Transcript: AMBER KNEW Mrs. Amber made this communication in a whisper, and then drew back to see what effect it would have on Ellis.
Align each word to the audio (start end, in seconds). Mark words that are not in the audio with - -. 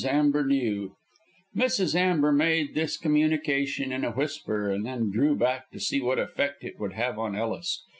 AMBER 0.03 0.43
KNEW 0.47 0.95
Mrs. 1.55 1.93
Amber 1.93 2.31
made 2.31 2.73
this 2.73 2.97
communication 2.97 3.91
in 3.91 4.03
a 4.03 4.09
whisper, 4.09 4.71
and 4.71 4.83
then 4.83 5.11
drew 5.11 5.35
back 5.35 5.69
to 5.69 5.79
see 5.79 6.01
what 6.01 6.17
effect 6.17 6.63
it 6.63 6.79
would 6.79 6.93
have 6.93 7.19
on 7.19 7.35
Ellis. 7.35 7.83